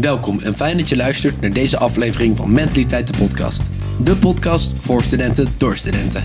[0.00, 3.62] Welkom en fijn dat je luistert naar deze aflevering van Mentaliteit de Podcast.
[4.02, 6.24] De podcast voor studenten door studenten.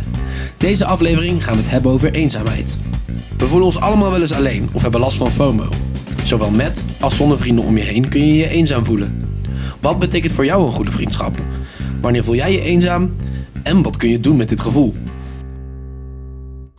[0.58, 2.78] Deze aflevering gaan we het hebben over eenzaamheid.
[3.38, 5.70] We voelen ons allemaal wel eens alleen of hebben last van FOMO.
[6.24, 9.30] Zowel met als zonder vrienden om je heen kun je je eenzaam voelen.
[9.82, 11.38] Wat betekent voor jou een goede vriendschap?
[12.02, 13.14] Wanneer voel jij je eenzaam?
[13.64, 14.96] En wat kun je doen met dit gevoel?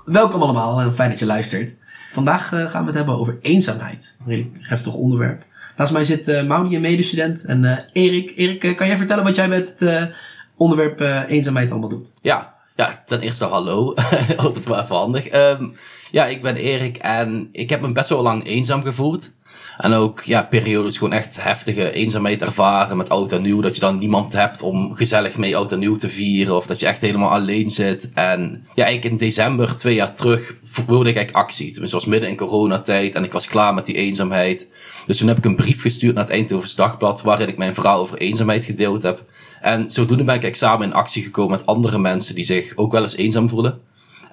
[0.04, 1.76] Welkom allemaal en fijn dat je luistert.
[2.10, 4.16] Vandaag eh, gaan we het hebben over eenzaamheid.
[4.18, 5.44] Een redelijk heftig onderwerp.
[5.76, 8.32] Naast mij zit uh, Maudi, een medestudent, en uh, Erik.
[8.36, 10.10] Erik, kan jij vertellen wat jij met het
[10.56, 12.12] onderwerp eenzaamheid allemaal doet?
[12.22, 13.94] Ja, ja ten eerste hallo.
[14.36, 15.32] Altijd wel even handig.
[15.34, 15.76] Um,
[16.10, 19.32] ja, ik ben Erik en ik heb me best wel lang eenzaam gevoeld.
[19.76, 23.60] En ook, ja, periodes gewoon echt heftige eenzaamheid ervaren met oud en nieuw.
[23.60, 26.56] Dat je dan niemand hebt om gezellig mee oud en nieuw te vieren.
[26.56, 28.10] Of dat je echt helemaal alleen zit.
[28.14, 30.54] En ja, eigenlijk in december, twee jaar terug,
[30.86, 31.70] wilde ik eigenlijk actie.
[31.70, 34.68] Tenminste, was midden in coronatijd en ik was klaar met die eenzaamheid.
[35.04, 38.00] Dus toen heb ik een brief gestuurd naar het Eindhovens Dagblad, waarin ik mijn verhaal
[38.00, 39.24] over eenzaamheid gedeeld heb.
[39.60, 43.02] En zodoende ben ik samen in actie gekomen met andere mensen die zich ook wel
[43.02, 43.80] eens eenzaam voelen.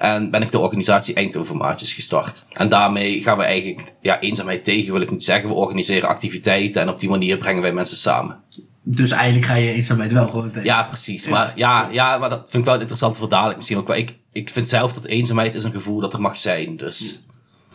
[0.04, 2.46] En ben ik de organisatie Eindhoven Maatjes gestart.
[2.54, 5.50] En daarmee gaan we eigenlijk, ja, eenzaamheid tegen wil ik niet zeggen.
[5.50, 8.38] We organiseren activiteiten en op die manier brengen wij mensen samen.
[8.82, 10.64] Dus eigenlijk ga je eenzaamheid wel gewoon tegen?
[10.64, 11.28] Ja, precies.
[11.28, 13.98] Maar, ja, ja, maar dat vind ik wel interessant voor dadelijk misschien ook wel.
[13.98, 16.78] Ik, ik vind zelf dat eenzaamheid is een gevoel dat er mag zijn.
[16.78, 17.24] Dus...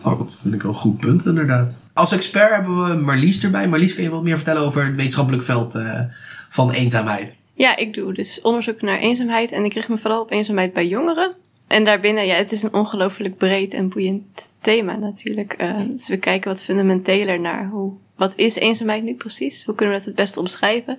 [0.05, 1.77] Oh, dat vind ik wel een goed punt inderdaad.
[1.93, 3.69] Als expert hebben we Marlies erbij.
[3.69, 6.01] Marlies, kan je wat meer vertellen over het wetenschappelijk veld uh,
[6.49, 7.35] van eenzaamheid?
[7.55, 9.53] Ja, ik doe dus onderzoek naar eenzaamheid.
[9.53, 11.35] En ik richt me vooral op eenzaamheid bij jongeren.
[11.69, 15.55] En daarbinnen, ja, het is een ongelooflijk breed en boeiend thema natuurlijk.
[15.61, 19.65] Uh, dus we kijken wat fundamenteler naar hoe, wat is eenzaamheid nu precies?
[19.65, 20.99] Hoe kunnen we dat het best omschrijven?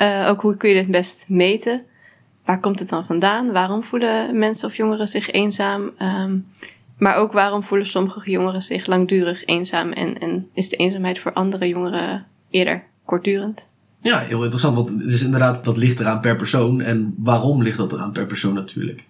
[0.00, 1.82] Uh, ook hoe kun je dit het best meten?
[2.44, 3.52] Waar komt het dan vandaan?
[3.52, 5.90] Waarom voelen mensen of jongeren zich eenzaam?
[6.02, 6.46] Um,
[6.98, 9.92] maar ook waarom voelen sommige jongeren zich langdurig eenzaam?
[9.92, 13.68] En, en is de eenzaamheid voor andere jongeren eerder kortdurend?
[14.02, 14.76] Ja, heel interessant.
[14.76, 16.80] Want het is inderdaad, dat ligt eraan per persoon.
[16.80, 19.04] En waarom ligt dat eraan per persoon natuurlijk?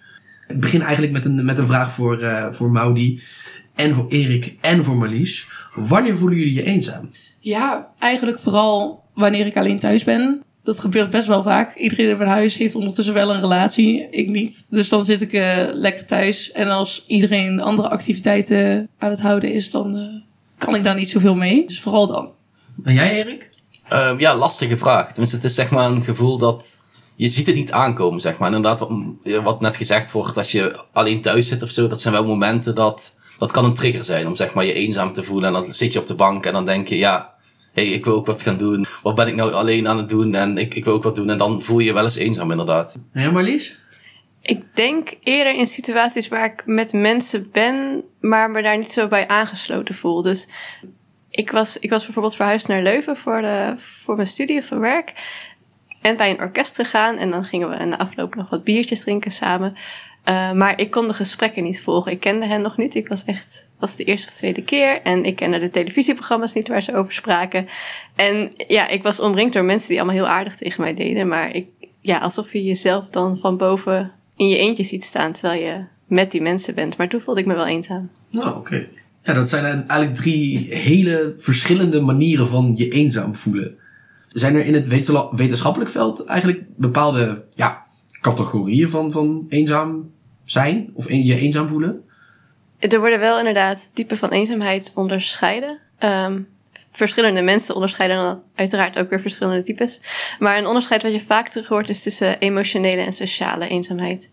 [0.50, 3.22] Ik begin eigenlijk met een, met een vraag voor, uh, voor Maudi
[3.74, 5.48] en voor Erik en voor Marlies.
[5.74, 7.10] Wanneer voelen jullie je eenzaam?
[7.38, 10.42] Ja, eigenlijk vooral wanneer ik alleen thuis ben.
[10.62, 11.74] Dat gebeurt best wel vaak.
[11.74, 14.66] Iedereen in mijn huis heeft ondertussen wel een relatie, ik niet.
[14.70, 16.52] Dus dan zit ik uh, lekker thuis.
[16.52, 20.22] En als iedereen andere activiteiten aan het houden is, dan uh,
[20.58, 21.66] kan ik daar niet zoveel mee.
[21.66, 22.30] Dus vooral dan.
[22.84, 23.50] En jij, Erik?
[23.92, 25.08] Uh, ja, lastige vraag.
[25.08, 26.78] Tenminste, het is zeg maar een gevoel dat
[27.20, 28.48] je ziet het niet aankomen, zeg maar.
[28.48, 32.00] En inderdaad, wat, wat net gezegd wordt, als je alleen thuis zit of zo, dat
[32.00, 35.22] zijn wel momenten dat, dat kan een trigger zijn om zeg maar je eenzaam te
[35.22, 35.54] voelen.
[35.54, 37.34] En dan zit je op de bank en dan denk je, ja,
[37.72, 38.86] hé, hey, ik wil ook wat gaan doen.
[39.02, 40.34] Wat ben ik nou alleen aan het doen?
[40.34, 41.30] En ik, ik wil ook wat doen.
[41.30, 42.98] En dan voel je je wel eens eenzaam, inderdaad.
[43.12, 43.78] Ja, Marlies?
[44.42, 49.08] Ik denk eerder in situaties waar ik met mensen ben, maar me daar niet zo
[49.08, 50.22] bij aangesloten voel.
[50.22, 50.48] Dus
[51.30, 54.80] ik was, ik was bijvoorbeeld verhuisd naar Leuven voor, de, voor mijn studie of voor
[54.80, 55.12] werk
[56.00, 57.16] en bij een orkest gegaan.
[57.16, 59.74] En dan gingen we de afloop nog wat biertjes drinken samen.
[60.28, 62.12] Uh, maar ik kon de gesprekken niet volgen.
[62.12, 62.94] Ik kende hen nog niet.
[62.94, 65.02] Ik was echt, was de eerste of tweede keer.
[65.02, 67.68] En ik kende de televisieprogramma's niet waar ze over spraken.
[68.16, 71.28] En ja, ik was omringd door mensen die allemaal heel aardig tegen mij deden.
[71.28, 71.66] Maar ik,
[72.00, 76.30] ja, alsof je jezelf dan van boven in je eentje ziet staan terwijl je met
[76.30, 76.96] die mensen bent.
[76.96, 78.10] Maar toen voelde ik me wel eenzaam.
[78.30, 78.58] Nou, oké.
[78.58, 78.88] Okay.
[79.22, 83.78] Ja, dat zijn eigenlijk drie hele verschillende manieren van je eenzaam voelen.
[84.32, 84.88] Zijn er in het
[85.32, 87.86] wetenschappelijk veld eigenlijk bepaalde ja,
[88.20, 90.10] categorieën van, van eenzaam
[90.44, 92.04] zijn of je eenzaam voelen?
[92.78, 95.78] Er worden wel inderdaad typen van eenzaamheid onderscheiden.
[96.04, 96.48] Um,
[96.90, 100.00] verschillende mensen onderscheiden dan uiteraard ook weer verschillende types.
[100.38, 104.32] Maar een onderscheid wat je vaak terug hoort is tussen emotionele en sociale eenzaamheid.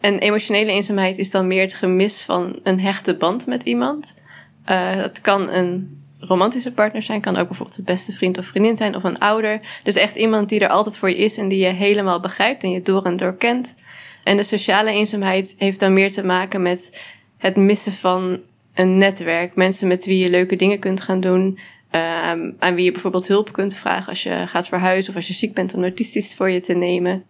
[0.00, 4.22] En emotionele eenzaamheid is dan meer het gemis van een hechte band met iemand.
[4.70, 7.20] Uh, dat kan een romantische partner zijn.
[7.20, 9.60] Kan ook bijvoorbeeld een beste vriend of vriendin zijn of een ouder.
[9.82, 12.70] Dus echt iemand die er altijd voor je is en die je helemaal begrijpt en
[12.70, 13.74] je door en door kent.
[14.24, 17.04] En de sociale eenzaamheid heeft dan meer te maken met
[17.38, 18.40] het missen van
[18.74, 19.54] een netwerk.
[19.54, 21.58] Mensen met wie je leuke dingen kunt gaan doen.
[21.90, 25.34] Uh, aan wie je bijvoorbeeld hulp kunt vragen als je gaat verhuizen of als je
[25.34, 27.24] ziek bent om notities voor je te nemen.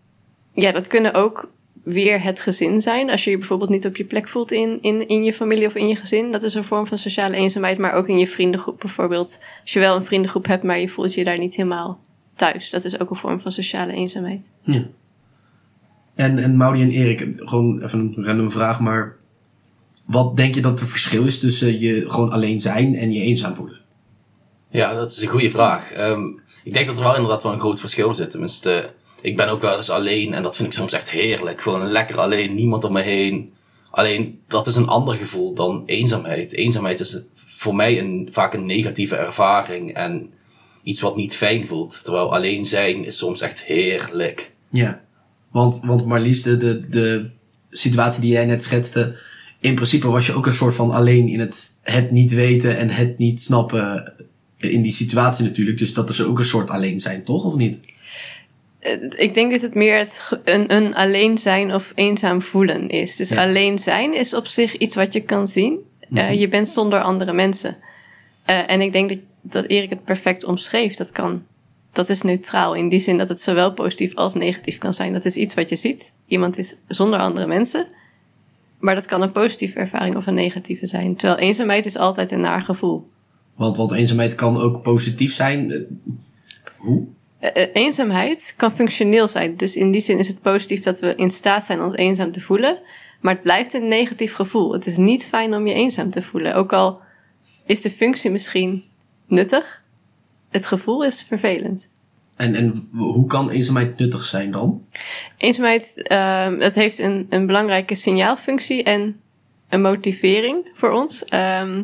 [0.52, 1.50] Ja, dat kunnen ook
[1.84, 3.10] weer het gezin zijn.
[3.10, 5.74] Als je je bijvoorbeeld niet op je plek voelt in, in, in je familie of
[5.74, 6.32] in je gezin.
[6.32, 7.78] Dat is een vorm van sociale eenzaamheid.
[7.78, 9.40] Maar ook in je vriendengroep bijvoorbeeld.
[9.62, 12.00] Als je wel een vriendengroep hebt, maar je voelt je daar niet helemaal
[12.34, 12.70] thuis.
[12.70, 14.50] Dat is ook een vorm van sociale eenzaamheid.
[14.62, 14.86] Ja.
[16.14, 19.16] En, en Maudi en Erik, gewoon even een random vraag, maar
[20.04, 23.54] wat denk je dat het verschil is tussen je gewoon alleen zijn en je eenzaam
[23.54, 23.80] voelen?
[24.70, 26.02] Ja, dat is een goede vraag.
[26.02, 28.30] Um, ik denk dat er wel inderdaad wel een groot verschil zit.
[28.30, 28.92] Tenminste,
[29.24, 31.60] ik ben ook wel eens alleen en dat vind ik soms echt heerlijk.
[31.60, 33.52] Gewoon lekker alleen, niemand om me heen.
[33.90, 36.52] Alleen dat is een ander gevoel dan eenzaamheid.
[36.52, 39.92] Eenzaamheid is voor mij een, vaak een negatieve ervaring.
[39.94, 40.30] En
[40.82, 42.04] iets wat niet fijn voelt.
[42.04, 44.52] Terwijl alleen zijn is soms echt heerlijk.
[44.68, 45.00] Ja,
[45.50, 47.26] want, want Marlies, de, de, de
[47.70, 49.16] situatie die jij net schetste,
[49.60, 52.88] in principe was je ook een soort van alleen in het, het niet weten en
[52.88, 54.12] het niet snappen
[54.58, 55.78] in die situatie natuurlijk.
[55.78, 57.44] Dus dat is ook een soort alleen zijn, toch?
[57.44, 57.78] Of niet?
[58.84, 63.16] Eh, Ik denk dat het meer het, een, een alleen zijn of eenzaam voelen is.
[63.16, 63.42] Dus Ja.
[63.42, 65.78] alleen zijn is op zich iets wat je kan zien.
[66.12, 67.76] Eh, je bent zonder andere mensen.
[68.44, 70.94] Eh, en ik denk dat, dat Erik het perfect omschreef.
[70.94, 71.42] Dat kan.
[71.92, 75.12] Dat is neutraal in die zin dat het zowel positief als negatief kan zijn.
[75.12, 76.14] Dat is iets wat je ziet.
[76.26, 77.86] Iemand is zonder andere mensen.
[78.78, 81.16] Maar dat kan een positieve ervaring of een negatieve zijn.
[81.16, 83.10] Terwijl eenzaamheid is altijd een naar gevoel.
[83.54, 85.86] Want, want eenzaamheid kan ook positief zijn.
[86.78, 87.06] Hoe?
[87.44, 89.56] Eh, eh, eenzaamheid kan functioneel zijn.
[89.56, 92.40] Dus in die zin is het positief dat we in staat zijn ons eenzaam te
[92.40, 92.78] voelen.
[93.20, 94.72] Maar het blijft een negatief gevoel.
[94.72, 96.54] Het is niet fijn om je eenzaam te voelen.
[96.54, 97.00] Ook al
[97.66, 98.84] is de functie misschien
[99.26, 99.82] nuttig,
[100.50, 101.90] het gevoel is vervelend.
[102.36, 104.86] En, en hoe kan eenzaamheid nuttig zijn dan?
[105.36, 109.20] Eenzaamheid, ehm het heeft een, een belangrijke signaalfunctie en
[109.68, 111.24] een motivering voor ons.
[111.24, 111.82] Ehm,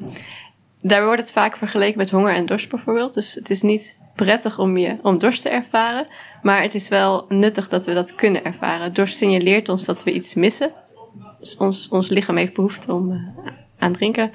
[0.81, 3.15] daar wordt het vaak vergeleken met honger en dorst bijvoorbeeld.
[3.15, 6.07] Dus het is niet prettig om, je, om dorst te ervaren.
[6.43, 8.95] Maar het is wel nuttig dat we dat kunnen ervaren.
[8.95, 10.73] Dorst signaleert ons dat we iets missen.
[11.41, 14.31] Dus ons, ons lichaam heeft behoefte om eh, aan drinken.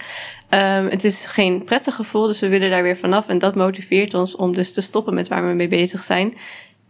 [0.50, 3.27] Ehm, het is geen prettig gevoel, dus we willen daar weer vanaf.
[3.27, 6.38] En dat motiveert ons om dus te stoppen met waar we mee bezig zijn.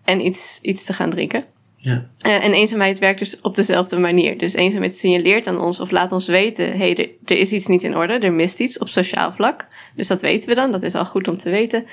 [0.04, 1.55] En iets, iets te gaan drinken.
[1.86, 2.06] Ja.
[2.20, 4.38] Eh, en eenzaamheid werkt dus op dezelfde manier.
[4.38, 7.68] Dus eenzaamheid signaleert aan ons of laat ons weten: hé, hey, er, er is iets
[7.68, 9.68] niet in orde, er mist iets op sociaal vlak.
[9.96, 11.86] Dus dat weten we dan, dat is al goed om te weten.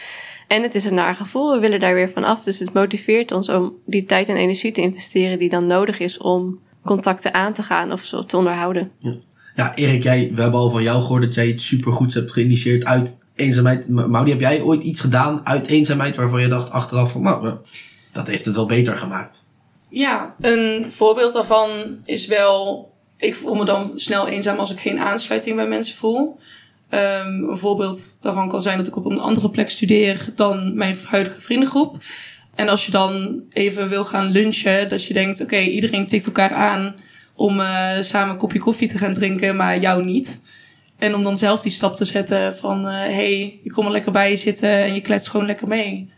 [0.48, 2.44] En het is een naar gevoel, we willen daar weer van af.
[2.44, 6.18] Dus het motiveert ons om die tijd en energie te investeren die dan nodig is
[6.18, 8.90] om contacten aan te gaan of zo te onderhouden.
[8.98, 9.14] Ja,
[9.56, 12.84] ja Erik, jij, we hebben al van jou gehoord dat jij iets supergoeds hebt geïnitieerd
[12.84, 13.88] uit eenzaamheid.
[13.88, 17.56] Ma- Maudi, heb jij ooit iets gedaan uit eenzaamheid waarvan je dacht achteraf van, nou,
[18.12, 19.44] dat heeft het wel beter gemaakt?
[19.92, 21.70] Ja, een voorbeeld daarvan
[22.04, 22.90] is wel.
[23.16, 26.38] Ik voel me dan snel eenzaam als ik geen aansluiting bij mensen voel.
[26.88, 30.96] Ehm, een voorbeeld daarvan kan zijn dat ik op een andere plek studeer dan mijn
[31.04, 31.96] huidige vriendengroep.
[32.54, 36.52] En als je dan even wil gaan lunchen, dat je denkt: oké, iedereen tikt elkaar
[36.52, 36.94] aan
[37.34, 40.40] om eh, samen een kopje koffie te gaan drinken, maar jou niet.
[40.98, 44.12] En om dan zelf die stap te zetten van: hé, hey, je komt er lekker
[44.12, 46.10] bij je zitten en je kletst gewoon lekker mee.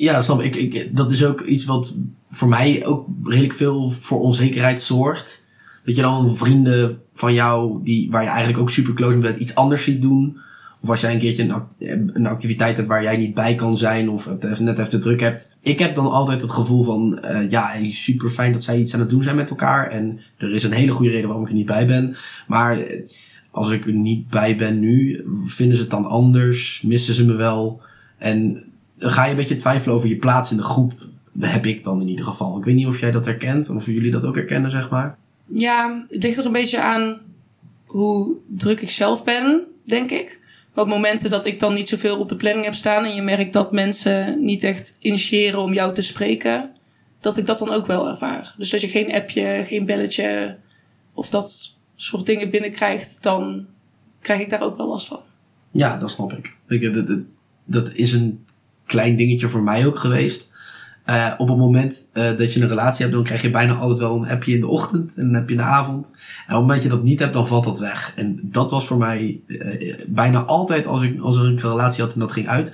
[0.00, 0.56] Ja, snap ik.
[0.56, 0.96] ik.
[0.96, 1.96] Dat is ook iets wat
[2.30, 5.46] voor mij ook redelijk veel voor onzekerheid zorgt.
[5.84, 9.36] Dat je dan vrienden van jou, die, waar je eigenlijk ook super close mee bent,
[9.36, 10.38] iets anders ziet doen.
[10.80, 14.10] Of als jij een keertje een, een activiteit hebt waar jij niet bij kan zijn
[14.10, 15.50] of het net even te druk hebt.
[15.62, 19.00] Ik heb dan altijd het gevoel van, eh, ja, super fijn dat zij iets aan
[19.00, 19.90] het doen zijn met elkaar.
[19.90, 22.16] En er is een hele goede reden waarom ik er niet bij ben.
[22.46, 23.04] Maar eh,
[23.50, 26.82] als ik er niet bij ben nu, vinden ze het dan anders?
[26.82, 27.80] Missen ze me wel?
[28.18, 28.64] En
[29.00, 30.92] dan ga je een beetje twijfelen over je plaats in de groep.
[31.38, 32.58] Heb ik dan in ieder geval.
[32.58, 35.18] Ik weet niet of jij dat herkent, of jullie dat ook herkennen, zeg maar.
[35.46, 37.18] Ja, het ligt er een beetje aan
[37.86, 40.40] hoe druk ik zelf ben, denk ik.
[40.74, 43.52] Op momenten dat ik dan niet zoveel op de planning heb staan en je merkt
[43.52, 46.70] dat mensen niet echt initiëren om jou te spreken,
[47.20, 48.54] dat ik dat dan ook wel ervaar.
[48.56, 50.56] Dus dat je geen appje, geen belletje
[51.14, 53.66] of dat soort dingen binnenkrijgt, dan
[54.20, 55.20] krijg ik daar ook wel last van.
[55.70, 56.56] Ja, dat snap ik.
[56.68, 57.18] ik dat, dat,
[57.64, 58.44] dat is een
[58.90, 60.50] klein dingetje voor mij ook geweest.
[61.04, 63.98] Eh, op het moment eh, dat je een relatie hebt, dan krijg je bijna altijd
[63.98, 66.10] wel een appje in de ochtend en een appje in de avond.
[66.10, 68.12] En op het moment dat je dat niet hebt, dan valt dat weg.
[68.16, 72.12] En dat was voor mij eh, bijna altijd als ik, als ik een relatie had
[72.12, 72.72] en dat ging uit,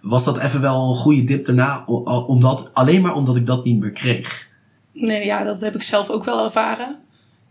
[0.00, 1.84] was dat even wel een goede dip daarna,
[2.26, 4.48] omdat, alleen maar omdat ik dat niet meer kreeg.
[4.92, 6.96] Nee, ja, dat heb ik zelf ook wel ervaren.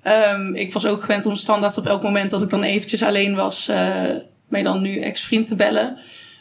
[0.01, 3.35] Ehm, ik was ook gewend om standaard op elk moment dat ik dan eventjes alleen
[3.35, 3.67] was,
[4.47, 5.97] mij dan nu ex-vriend te bellen.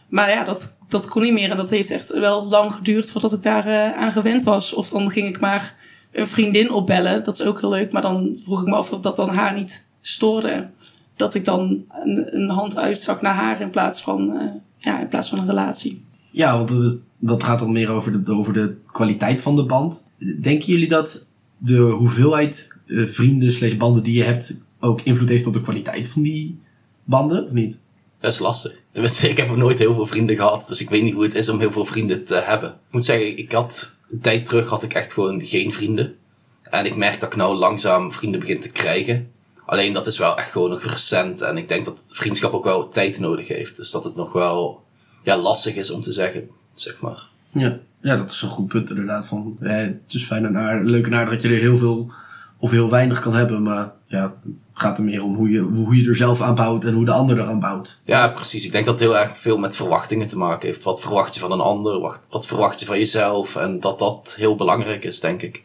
[0.08, 1.50] Maar ja, dat, dat kon niet meer.
[1.50, 4.72] En dat heeft echt wel lang geduurd voordat ik daar eh, aan gewend was.
[4.72, 5.76] Of dan ging ik maar
[6.12, 7.24] een vriendin opbellen.
[7.24, 7.92] Dat is ook heel leuk.
[7.92, 10.68] Maar dan vroeg ik me af of dat dan haar niet stoorde.
[11.16, 14.48] Dat ik dan een, een hand uitstak naar haar in plaats van, eh,
[14.78, 16.04] ja, in plaats van een relatie.
[16.30, 20.04] Ja, want dat gaat dan meer over de, over de kwaliteit van de band.
[20.40, 21.26] Denken jullie dat
[21.58, 26.08] de hoeveelheid eh, vrienden slash banden die je hebt ook invloed heeft op de kwaliteit
[26.08, 26.58] van die
[27.04, 27.78] banden, of niet?
[28.24, 28.72] Dat is lastig.
[28.90, 30.68] Tenminste, ik heb nog nooit heel veel vrienden gehad.
[30.68, 32.70] Dus ik weet niet hoe het is om heel veel vrienden te hebben.
[32.70, 36.14] Ik moet zeggen, ik had een tijd terug had ik echt gewoon geen vrienden.
[36.62, 39.30] En ik merk dat ik nou langzaam vrienden begin te krijgen.
[39.66, 41.40] Alleen dat is wel echt gewoon nog recent.
[41.40, 43.76] En ik denk dat vriendschap ook wel tijd nodig heeft.
[43.76, 44.82] Dus dat het nog wel
[45.22, 47.28] ja, lastig is om te zeggen, zeg maar.
[47.50, 49.26] Ja, ja dat is een goed punt inderdaad.
[49.26, 52.12] Van, het is fijn en aardig, leuk dat je er heel veel
[52.58, 53.62] of heel weinig kan hebben.
[53.62, 56.84] Maar ja, het gaat er meer om hoe je, hoe je er zelf aan bouwt
[56.84, 57.98] en hoe de ander er aan bouwt.
[58.02, 58.64] Ja, precies.
[58.64, 60.82] Ik denk dat het heel erg veel met verwachtingen te maken heeft.
[60.82, 62.00] Wat verwacht je van een ander?
[62.00, 63.56] Wat, wat verwacht je van jezelf?
[63.56, 65.62] En dat dat heel belangrijk is, denk ik.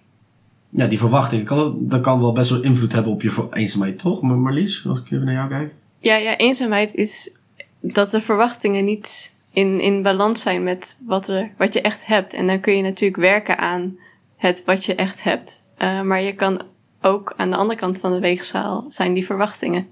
[0.70, 4.22] Ja, die verwachting, kan, dat kan wel best wel invloed hebben op je eenzaamheid, toch?
[4.22, 5.74] Maar Marlies, als ik even naar jou kijk.
[6.00, 7.32] Ja, ja, eenzaamheid is
[7.80, 12.34] dat de verwachtingen niet in, in balans zijn met wat, er, wat je echt hebt.
[12.34, 13.98] En dan kun je natuurlijk werken aan
[14.38, 15.64] het wat je echt hebt.
[15.78, 16.62] Eh, maar je kan
[17.02, 19.88] ook aan de andere kant van de weegschaal zijn die verwachtingen.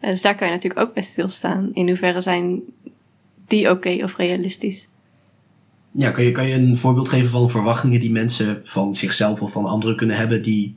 [0.00, 1.72] Dus daar kan je natuurlijk ook bij stilstaan.
[1.72, 2.60] In hoeverre zijn
[3.46, 4.88] die oké of realistisch?
[5.90, 9.52] Ja, kan je, kan je een voorbeeld geven van verwachtingen die mensen van zichzelf of
[9.52, 10.76] van anderen kunnen hebben die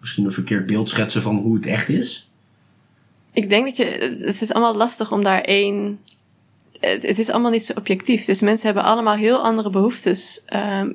[0.00, 2.30] misschien een verkeerd beeld schetsen van hoe het echt is?
[3.32, 3.84] Ik denk dat je,
[4.24, 6.00] het is allemaal lastig om daar één.
[6.80, 8.24] Het, het is allemaal niet zo objectief.
[8.24, 10.42] Dus mensen hebben allemaal heel andere behoeftes.
[10.46, 10.90] Ehm,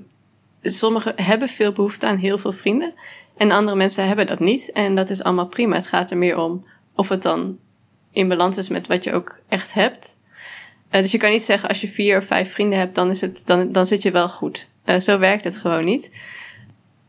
[0.61, 2.93] sommigen hebben veel behoefte aan heel veel vrienden.
[3.37, 4.71] En andere mensen hebben dat niet.
[4.71, 5.75] En dat is allemaal prima.
[5.75, 6.65] Het gaat er meer om
[6.95, 7.57] of het dan
[8.11, 10.19] in balans is met wat je ook echt hebt.
[10.89, 13.21] Eh, dus je kan niet zeggen als je vier of vijf vrienden hebt, dan, is
[13.21, 14.67] het, dan, dan zit je wel goed.
[14.83, 16.11] Eh, zo werkt het gewoon niet.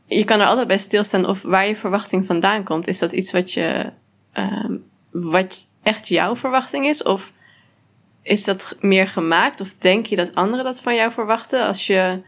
[0.07, 2.87] Je kan er altijd bij stilstaan of waar je verwachting vandaan komt.
[2.87, 3.93] Is dat iets wat je
[4.33, 4.77] ehm,
[5.11, 7.03] wat echt jouw verwachting is?
[7.03, 7.33] Of
[8.23, 9.61] is dat meer gemaakt?
[9.61, 11.67] Of denk je dat anderen dat van jou verwachten?
[11.67, 12.23] Als je,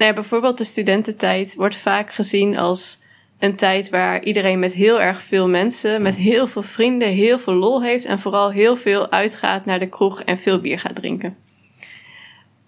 [0.00, 2.98] nou ja, bijvoorbeeld de studententijd wordt vaak gezien als
[3.38, 7.54] een tijd waar iedereen met heel erg veel mensen, met heel veel vrienden, heel veel
[7.54, 11.36] lol heeft en vooral heel veel uitgaat naar de kroeg en veel bier gaat drinken.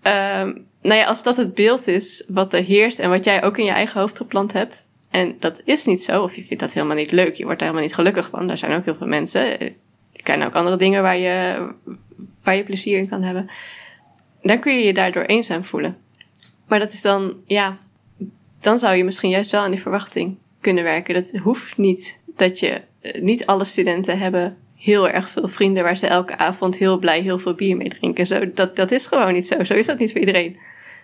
[0.03, 3.59] Ehm nou ja, als dat het beeld is wat er heerst en wat jij ook
[3.59, 6.73] in je eigen hoofd geplant hebt, en dat is niet zo, of je vindt dat
[6.73, 8.47] helemaal niet leuk, je wordt daar helemaal niet gelukkig van.
[8.47, 9.61] Daar zijn ook heel veel mensen.
[9.61, 9.73] Er
[10.25, 11.69] zijn ook andere dingen waar je,
[12.43, 13.51] waar je plezier in kan hebben.
[14.43, 15.97] Dan kun je je daardoor eenzaam voelen.
[16.73, 17.79] Maar dat is dan, ja,
[18.61, 21.15] dan zou je misschien juist wel aan die verwachting kunnen werken.
[21.15, 25.97] Dat hoeft niet dat je, eh, niet alle studenten hebben heel erg veel vrienden waar
[25.97, 28.27] ze elke avond heel blij heel veel bier mee drinken.
[28.27, 29.65] Zo, dat, dat is gewoon niet zo.
[29.65, 30.57] Zo is dat niet voor iedereen.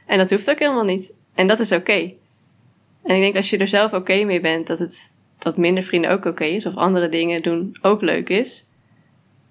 [0.07, 1.13] En dat hoeft ook helemaal niet.
[1.35, 2.13] En dat is oké.
[3.03, 6.11] En ik denk als je er zelf oké mee bent, dat het dat minder vrienden
[6.11, 8.67] ook oké is, of andere dingen doen ook leuk is,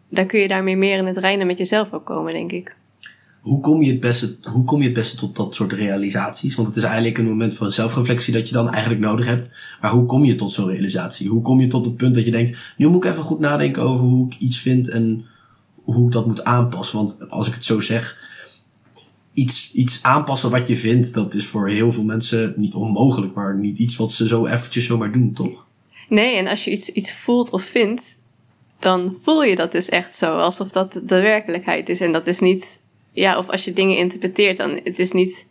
[0.09, 2.75] dan kun je daarmee meer in het reinen met jezelf ook komen, denk ik.
[3.47, 6.55] Hoe kom, je het beste, hoe kom je het beste tot dat soort realisaties?
[6.55, 9.51] Want het is eigenlijk een moment van zelfreflectie dat je dan eigenlijk nodig hebt.
[9.81, 11.29] Maar hoe kom je tot zo'n realisatie?
[11.29, 13.83] Hoe kom je tot het punt dat je denkt, nu moet ik even goed nadenken
[13.83, 15.25] over hoe ik iets vind en
[15.83, 16.97] hoe ik dat moet aanpassen?
[16.97, 18.17] Want als ik het zo zeg,
[19.33, 23.57] iets, iets aanpassen wat je vindt, dat is voor heel veel mensen niet onmogelijk, maar
[23.57, 25.65] niet iets wat ze zo eventjes zomaar doen, toch?
[26.07, 28.19] Nee, en als je iets, iets voelt of vindt,
[28.79, 32.01] dan voel je dat dus echt zo, alsof dat de werkelijkheid is.
[32.01, 32.81] En dat is niet,
[33.17, 35.47] ja, of als je dingen interpreteert, dan het is niet,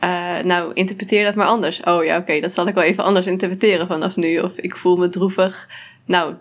[0.00, 1.80] uh, nou, interpreteer dat maar anders.
[1.80, 4.38] Oh ja, oké, okay, dat zal ik wel even anders interpreteren vanaf nu.
[4.38, 5.68] Of ik voel me droevig.
[6.06, 6.34] Nou,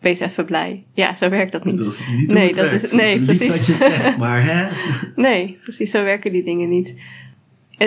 [0.00, 0.84] wees even blij.
[0.94, 1.78] Ja, zo werkt dat niet.
[1.78, 3.48] Dat is niet nee, dat is, nee, precies.
[3.48, 4.68] dat je het zegt, maar hè?
[5.28, 6.94] nee, precies, zo werken die dingen niet.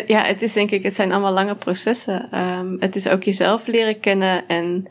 [0.08, 2.40] Ja, het is denk ik, het zijn allemaal lange processen.
[2.40, 4.88] Um, het is ook jezelf leren kennen en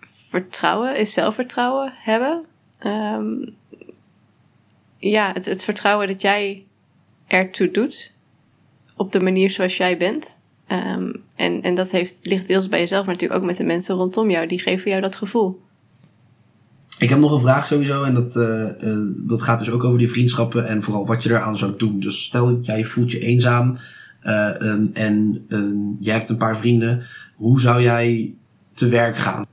[0.00, 2.44] vertrouwen is zelfvertrouwen hebben.
[2.86, 3.60] Um,
[5.10, 6.64] ja, het, het vertrouwen dat jij
[7.26, 8.14] ertoe doet
[8.96, 10.40] op de manier zoals jij bent.
[10.68, 13.94] Um, en, en dat heeft, ligt deels bij jezelf, maar natuurlijk ook met de mensen
[13.94, 14.46] rondom jou.
[14.46, 15.60] Die geven jou dat gevoel.
[16.98, 19.98] Ik heb nog een vraag sowieso en dat, uh, uh, dat gaat dus ook over
[19.98, 22.00] die vriendschappen en vooral wat je eraan zou doen.
[22.00, 23.76] Dus stel jij voelt je eenzaam
[24.22, 27.02] uh, um, en um, jij hebt een paar vrienden.
[27.36, 28.34] Hoe zou jij
[28.74, 29.46] te werk gaan?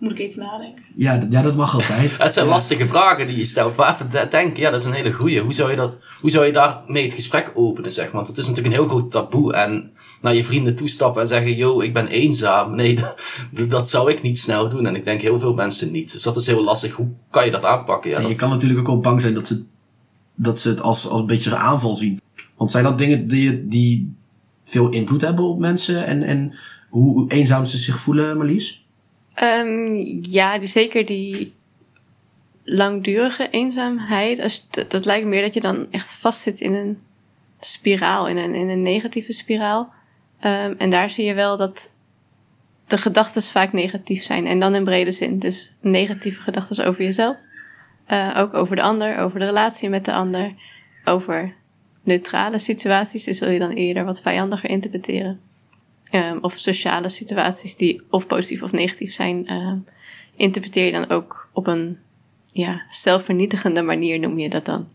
[0.00, 0.84] Moet ik even nadenken.
[0.94, 2.18] Ja, ja dat mag altijd.
[2.18, 3.76] het zijn lastige vragen die je stelt.
[3.76, 5.40] Maar even denken, ja, dat is een hele goeie.
[5.40, 8.14] Hoe zou je, dat, hoe zou je daarmee het gesprek openen, zeg maar?
[8.14, 9.52] Want het is natuurlijk een heel groot taboe.
[9.52, 9.90] En
[10.20, 12.74] naar je vrienden toestappen en zeggen, yo, ik ben eenzaam.
[12.80, 14.86] Nee, dat, dat zou ik niet snel doen.
[14.86, 16.12] En ik denk heel veel mensen niet.
[16.12, 16.92] Dus dat is heel lastig.
[16.92, 18.10] Hoe kan je dat aanpakken?
[18.10, 18.38] Ja, en je dat...
[18.38, 19.64] kan natuurlijk ook wel bang zijn dat ze,
[20.34, 22.20] dat ze het als, als een beetje een aanval zien.
[22.56, 24.14] Want zijn dat dingen die, die
[24.64, 26.06] veel invloed hebben op mensen?
[26.06, 26.54] En, en
[26.88, 28.79] hoe eenzaam ze zich voelen, Marlies?
[29.42, 31.54] Um, ja, dus zeker die
[32.64, 34.40] langdurige eenzaamheid.
[34.40, 36.98] Als, dat, lijkt meer dat je dan echt vastzit in een
[37.60, 39.92] spiraal, in een, in een negatieve spiraal.
[40.44, 41.92] Um, en daar zie je wel dat
[42.86, 44.46] de gedachten vaak negatief zijn.
[44.46, 45.38] En dan in brede zin.
[45.38, 47.38] Dus negatieve gedachten over jezelf.
[48.08, 50.54] Uh, ook over de ander, over de relatie met de ander.
[51.04, 51.54] Over
[52.02, 53.24] neutrale situaties.
[53.24, 55.40] Dus zul je dan eerder wat vijandiger interpreteren.
[56.14, 59.84] Um, of sociale situaties die of positief of negatief zijn, um,
[60.36, 61.96] interpreteer je dan ook op een
[62.52, 64.88] ja, zelfvernietigende manier, noem je dat dan.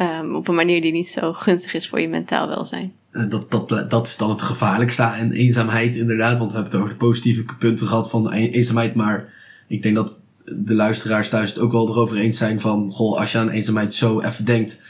[0.00, 2.92] Um, op een manier die niet zo gunstig is voor je mentaal welzijn.
[3.10, 6.38] eh, dat, dat, dat is dan het gevaarlijkste aan eenzaamheid, inderdaad.
[6.38, 8.94] Want we hebben het over de positieve punten gehad van een- eenzaamheid.
[8.94, 9.32] Maar
[9.68, 12.90] ik denk dat de luisteraars thuis het ook wel erover eens zijn van...
[12.92, 14.80] Goh, als je aan eenzaamheid zo even denkt...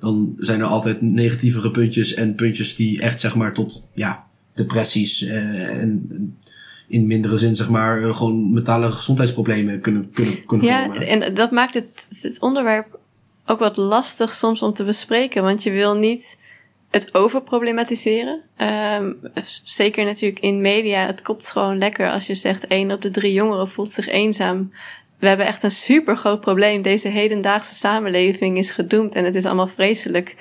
[0.00, 5.22] dan zijn er altijd negatievere puntjes en puntjes die echt, zeg maar, tot ja, depressies
[5.22, 6.36] eh, en
[6.88, 11.06] in mindere zin, zeg maar, eh, gewoon mentale gezondheidsproblemen kunnen, kunnen, kunnen Ja, vormen.
[11.06, 13.00] en dat maakt het, het onderwerp
[13.46, 15.42] ook wat lastig soms om te bespreken.
[15.42, 16.38] Want je wil niet
[16.90, 18.42] het overproblematiseren.
[18.56, 19.12] Ehm,
[19.64, 21.06] zeker natuurlijk in media.
[21.06, 22.66] Het kopt gewoon lekker als je zegt...
[22.66, 24.72] één op de drie jongeren voelt zich eenzaam.
[25.18, 26.82] We hebben echt een super groot probleem.
[26.82, 30.36] Deze hedendaagse samenleving is gedoemd en het is allemaal vreselijk.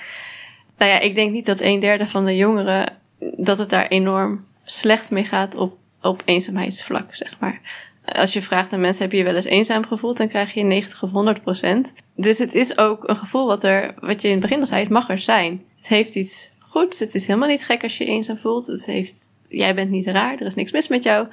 [0.78, 3.00] Nou ja, ik denk niet dat een derde van de jongeren...
[3.38, 7.62] dat het daar enorm slecht mee gaat op, op eenzaamheidsvlak, zeg maar.
[8.06, 10.18] Als je vraagt aan mensen, heb je je wel eens eenzaam gevoeld?
[10.18, 11.94] Dan krijg je 90 of 100 procent.
[12.16, 14.82] Dus het is ook een gevoel wat er, wat je in het begin al zei,
[14.82, 15.64] het mag er zijn.
[15.76, 17.00] Het heeft iets goeds.
[17.00, 18.68] Het is helemaal niet gek als je je eenzaam voelt.
[18.68, 20.34] Het heeft, jij bent niet raar.
[20.34, 21.28] Er is niks mis met jou.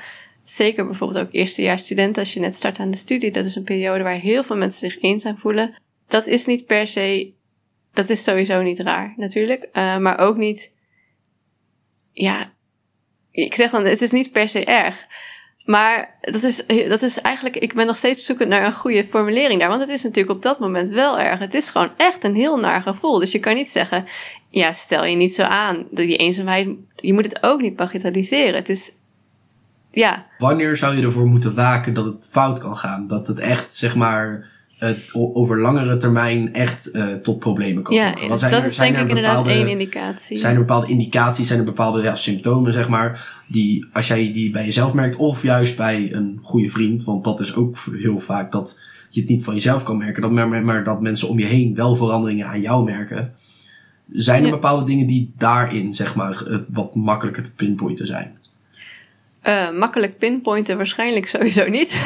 [0.45, 3.31] Zeker bijvoorbeeld ook eerstejaars studenten als je net start aan de studie.
[3.31, 5.75] Dat is een periode waar heel veel mensen zich eenzaam voelen.
[6.07, 7.33] Dat is niet per se,
[7.93, 9.69] dat is sowieso niet raar natuurlijk.
[9.73, 10.73] Uh, maar ook niet,
[12.19, 12.53] ja,
[13.31, 15.07] ik zeg dan, het is niet per se erg.
[15.65, 19.61] Maar dat is, dat is eigenlijk, ik ben nog steeds zoekend naar een goede formulering
[19.61, 19.69] daar.
[19.69, 21.39] Want het is natuurlijk op dat moment wel erg.
[21.39, 23.19] Het is gewoon echt een heel naar gevoel.
[23.19, 24.05] Dus je kan niet zeggen,
[24.51, 25.87] ja, stel je niet zo aan.
[25.91, 28.55] Die eenzaamheid, je moet het ook niet bagatelliseren.
[28.55, 28.93] Het is,
[29.91, 30.27] ja.
[30.39, 33.07] Wanneer zou je ervoor moeten waken dat het fout kan gaan?
[33.07, 34.47] Dat het echt, zeg maar,
[34.79, 38.29] het over langere termijn echt uh, tot problemen kan ja, zorgen.
[38.29, 40.39] Want dat er, is denk ik inderdaad één indicatie.
[40.39, 44.51] Zijn er bepaalde indicaties, zijn er bepaalde ja, symptomen, zeg maar, die als jij die
[44.51, 48.53] bij jezelf merkt, of juist bij een goede vriend, want dat is ook heel vaak
[48.53, 51.47] dat je het niet van jezelf kan merken, dat, maar, maar dat mensen om je
[51.47, 53.33] heen wel veranderingen aan jou merken.
[54.13, 54.55] Zijn er ja.
[54.55, 58.38] bepaalde dingen die daarin, zeg maar, wat makkelijker te pinpointen zijn?
[59.49, 62.05] Uh, makkelijk pinpointen waarschijnlijk sowieso niet.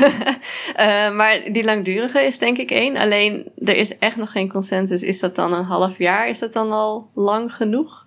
[0.81, 2.97] uh, maar die langdurige is denk ik één.
[2.97, 5.03] Alleen er is echt nog geen consensus.
[5.03, 6.29] Is dat dan een half jaar?
[6.29, 8.07] Is dat dan al lang genoeg?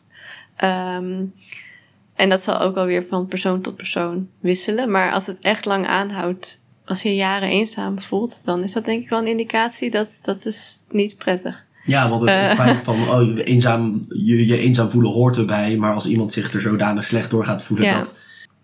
[0.64, 1.34] Um,
[2.16, 4.92] en dat zal ook alweer van persoon tot persoon wisselen.
[4.92, 9.04] Maar als het echt lang aanhoudt, als je jaren eenzaam voelt, dan is dat denk
[9.04, 11.66] ik wel een indicatie dat dat is niet prettig.
[11.86, 12.48] Ja, want het, Eh.
[12.48, 15.78] het feit van oh, eenzaam, je, je eenzaam voelen hoort erbij.
[15.78, 17.98] Maar als iemand zich er zodanig slecht door gaat voelen Ja.
[17.98, 18.16] dat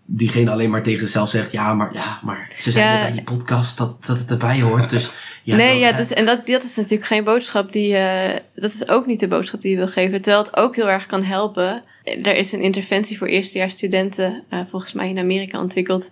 [0.04, 3.00] diegene alleen maar tegen zichzelf zegt: Ja, maar, ja, maar ze zijn Ja.
[3.02, 4.90] bij die podcast dat, dat het erbij hoort.
[4.90, 5.10] Dus
[5.42, 7.96] ja, nee, dan, ja, dus, en dat, dat is natuurlijk geen boodschap die.
[7.96, 10.22] eh dat is ook niet de boodschap die je wil geven.
[10.22, 11.82] Terwijl het ook heel erg kan helpen.
[12.04, 16.10] Er is een interventie voor eerstejaars studenten, eh, volgens mij in Amerika ontwikkeld.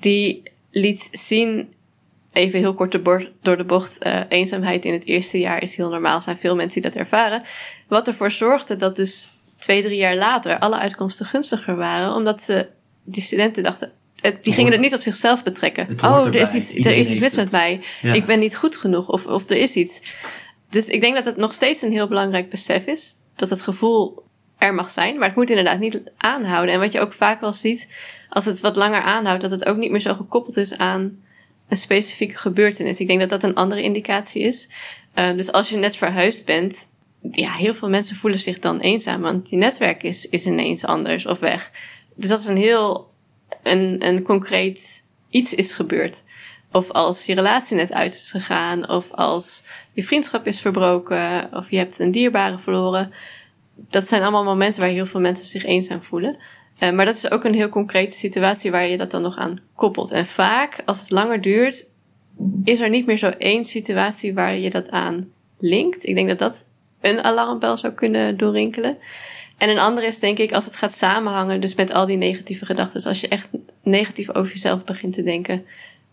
[0.00, 1.68] Die liet zien,
[2.32, 2.98] even heel kort
[3.42, 6.16] door de bocht, eh, eenzaamheid in het eerste jaar is heel normaal.
[6.16, 7.42] Er zijn veel mensen die dat ervaren.
[7.88, 12.14] Wat ervoor zorgde dat dus twee, drie jaar later alle uitkomsten gunstiger waren.
[12.14, 12.68] Omdat ze,
[13.12, 15.96] die studenten dachten, het- die gingen het niet op zichzelf betrekken.
[16.04, 17.40] Oh, er is iets, er is iets mis het.
[17.40, 17.80] met mij.
[18.02, 18.12] Ja.
[18.12, 20.02] Ik ben niet goed genoeg of, of er is iets.
[20.70, 23.14] Dus ik denk dat het nog steeds een heel belangrijk besef is.
[23.36, 24.22] Dat het gevoel
[24.58, 26.74] er mag zijn, maar het moet inderdaad niet aanhouden.
[26.74, 27.88] En wat je ook vaak wel ziet,
[28.28, 31.18] als het wat langer aanhoudt, dat het ook niet meer zo gekoppeld is aan
[31.68, 33.00] een specifieke gebeurtenis.
[33.00, 34.68] Ik denk dat dat een andere indicatie is.
[35.18, 36.90] Uh, dus als je net verhuisd bent,
[37.32, 41.26] ja, heel veel mensen voelen zich dan eenzaam, want je netwerk is, is ineens anders
[41.26, 41.70] of weg.
[42.18, 43.10] Dus dat is een heel,
[43.62, 46.24] een, een concreet iets is gebeurd.
[46.72, 51.70] Of als je relatie net uit is gegaan, of als je vriendschap is verbroken, of
[51.70, 53.12] je hebt een dierbare verloren.
[53.74, 56.36] Dat zijn allemaal momenten waar heel veel mensen zich eenzaam voelen.
[56.82, 59.60] Uh, maar dat is ook een heel concrete situatie waar je dat dan nog aan
[59.74, 60.10] koppelt.
[60.10, 61.86] En vaak, als het langer duurt,
[62.64, 66.06] is er niet meer zo één situatie waar je dat aan linkt.
[66.06, 66.68] Ik denk dat dat
[67.00, 68.98] een alarmbel zou kunnen doorrinkelen.
[69.58, 72.64] En een andere is denk ik als het gaat samenhangen, dus met al die negatieve
[72.64, 73.04] gedachten.
[73.04, 73.48] Als je echt
[73.82, 75.54] negatief over jezelf begint te denken.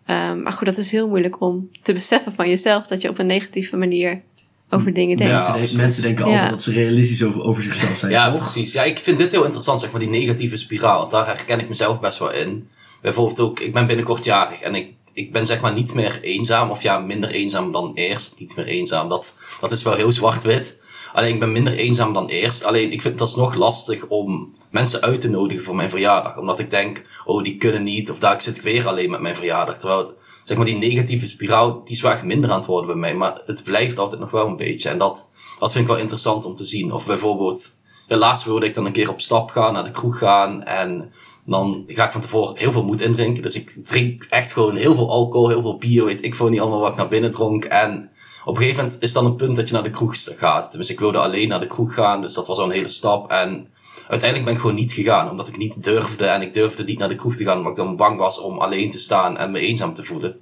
[0.09, 3.19] Um, maar goed, dat is heel moeilijk om te beseffen van jezelf dat je op
[3.19, 4.21] een negatieve manier
[4.69, 5.31] over dingen denkt.
[5.33, 6.31] Ja, Mensen, mensen denken Ja.
[6.31, 8.11] altijd dat ze realistisch over, over zichzelf zijn.
[8.11, 8.39] Ja, toch?
[8.41, 8.73] precies.
[8.73, 10.99] Ja, ik vind dit heel interessant, zeg maar, die negatieve spiraal.
[10.99, 12.67] Want daar herken ik mezelf best wel in.
[13.01, 16.69] Bijvoorbeeld ook, ik ben binnenkort jarig en ik, ik ben zeg maar niet meer eenzaam.
[16.69, 18.39] Of ja, minder eenzaam dan eerst.
[18.39, 20.77] Niet meer eenzaam, dat, dat is wel heel zwart-wit.
[21.15, 22.63] Alleen ik ben minder eenzaam dan eerst.
[22.63, 26.37] Alleen ik vind het alsnog lastig om mensen uit te nodigen voor mijn verjaardag.
[26.37, 28.11] Omdat ik denk, oh die kunnen niet.
[28.11, 29.77] Of daar zit ik weer alleen met mijn verjaardag.
[29.77, 33.15] Terwijl, zeg maar, die negatieve spiraal, die is wel minder aan het worden bij mij.
[33.15, 34.89] Maar het blijft altijd nog wel een beetje.
[34.89, 36.93] En dat, dat vind ik wel interessant om te zien.
[36.93, 40.17] Of bijvoorbeeld, ja, laatst wilde ik dan een keer op stap gaan, naar de kroeg
[40.17, 40.63] gaan.
[40.63, 41.11] En
[41.45, 43.43] dan ga ik van tevoren heel veel moed indrinken.
[43.43, 46.59] Dus ik drink echt gewoon heel veel alcohol, heel veel bier, weet ik veel niet
[46.59, 47.65] allemaal wat ik naar binnen dronk.
[47.65, 48.09] En
[48.45, 50.71] op een gegeven moment is dan een punt dat je naar de kroeg gaat.
[50.71, 53.31] Dus ik wilde alleen naar de kroeg gaan, dus dat was al een hele stap.
[53.31, 53.67] En
[54.07, 57.07] uiteindelijk ben ik gewoon niet gegaan, omdat ik niet durfde en ik durfde niet naar
[57.07, 59.59] de kroeg te gaan, omdat ik dan bang was om alleen te staan en me
[59.59, 60.35] eenzaam te voelen.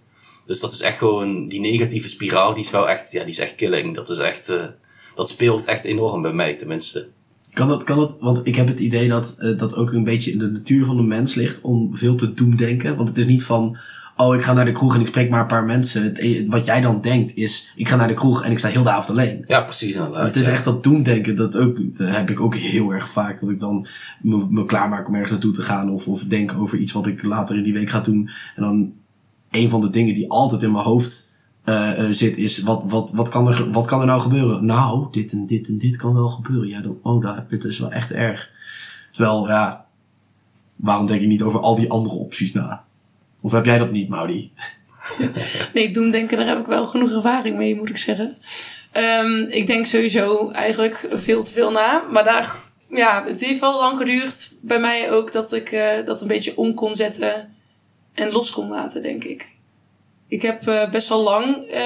[0.45, 3.39] Dus dat is echt gewoon, die negatieve spiraal, die is wel echt, ja, die is
[3.39, 3.95] echt killing.
[3.95, 4.63] Dat is echt, uh,
[5.15, 7.07] dat speelt echt enorm bij mij tenminste.
[7.53, 10.31] Kan dat, kan dat, want ik heb het idee dat uh, dat ook een beetje
[10.31, 12.95] in de natuur van de mens ligt om veel te doen denken.
[12.95, 13.77] Want het is niet van,
[14.17, 16.04] oh, ik ga naar de kroeg en ik spreek maar een paar mensen.
[16.04, 18.67] Het, e-, wat jij dan denkt is, ik ga naar de kroeg en ik sta
[18.67, 19.43] heel de avond alleen.
[19.47, 19.95] Ja, precies.
[19.95, 23.41] Inderdaad, het is echt dat doemdenken, dat, ook, dat heb ik ook heel erg vaak.
[23.41, 23.88] Dat ik dan
[24.21, 27.23] me, me klaarmaak om ergens naartoe te gaan of, of denk over iets wat ik
[27.23, 28.30] later in die week ga doen.
[28.56, 28.93] En dan
[29.52, 31.32] een van de dingen die altijd in mijn hoofd
[31.65, 34.65] uh, uh, zit is, wat, wat, wat, kan er, wat kan er nou gebeuren?
[34.65, 36.67] Nou, dit en dit en dit kan wel gebeuren.
[36.67, 38.52] Ja, dan, oh, dat, dit is wel echt erg.
[39.12, 39.86] Terwijl, ja,
[40.76, 42.84] waarom denk je niet over al die andere opties na?
[43.43, 44.51] Of heb jij dat niet, Maudi?
[45.73, 48.38] nee, doen denken, daar heb ik wel genoeg ervaring mee, moet ik zeggen.
[48.93, 52.03] Um, ik denk sowieso eigenlijk veel te veel na.
[52.12, 52.56] Maar daar,
[52.89, 56.58] ja, het heeft wel lang geduurd bij mij ook dat ik uh, dat een beetje
[56.58, 57.56] om kon zetten
[58.13, 59.56] en los kon laten, denk ik.
[60.27, 61.79] Ik heb uh, best wel lang, uh,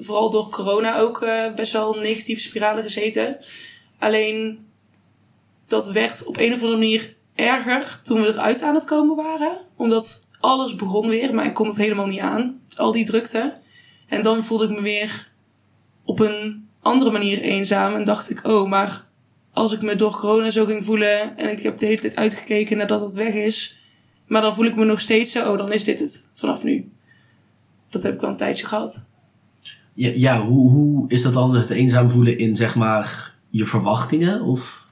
[0.00, 3.36] vooral door corona ook, best wel negatieve spiralen gezeten.
[3.98, 4.66] Alleen
[5.66, 9.58] dat werd op een of andere manier erger toen we eruit aan het komen waren.
[9.76, 12.60] Omdat alles begon weer, maar ik kon het helemaal niet aan.
[12.76, 13.58] Al die drukte.
[14.06, 15.32] En dan voelde ik me weer
[16.04, 17.94] op een andere manier eenzaam.
[17.94, 19.06] En dacht ik, oh, maar
[19.52, 22.76] als ik me door corona zo ging voelen en ik heb de hele tijd uitgekeken
[22.76, 23.80] nadat het weg is,
[24.26, 26.90] maar dan voel ik me nog steeds zo, oh, dan is dit het vanaf nu.
[27.88, 29.06] Dat heb ik wel een tijdje gehad.
[29.94, 34.42] Ja, ja hoe, hoe is dat dan het eenzaam voelen in, zeg maar, je verwachtingen?
[34.42, 34.86] Of?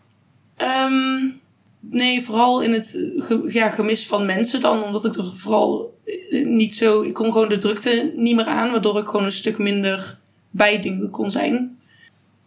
[0.56, 1.37] Um,
[1.80, 3.14] nee, vooral in het
[3.48, 4.82] ja, gemis van mensen dan.
[4.82, 5.98] Omdat ik er vooral
[6.44, 7.02] niet zo...
[7.02, 8.70] Ik kon gewoon de drukte niet meer aan.
[8.70, 10.18] Waardoor ik gewoon een stuk minder
[10.50, 11.78] bij dingen kon zijn.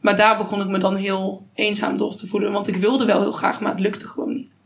[0.01, 2.51] Maar daar begon ik me dan heel eenzaam door te voelen.
[2.51, 4.59] Want ik wilde wel heel graag, maar het lukte gewoon niet.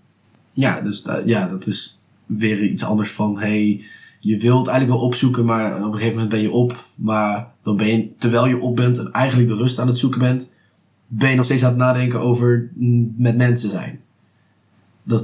[0.53, 3.39] Ja, dus ja, dat is weer iets anders van...
[3.39, 3.83] Hey,
[4.19, 6.85] je wilt eigenlijk wel opzoeken, maar op een gegeven moment ben je op.
[6.95, 10.19] Maar dan ben je, terwijl je op bent en eigenlijk de rust aan het zoeken
[10.19, 10.51] bent,
[11.07, 12.71] ben je nog steeds aan het nadenken over
[13.17, 14.03] met mensen zijn.